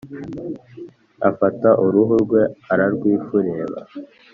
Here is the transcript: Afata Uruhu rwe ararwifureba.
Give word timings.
Afata 1.29 1.69
Uruhu 1.85 2.15
rwe 2.23 2.41
ararwifureba. 2.71 3.77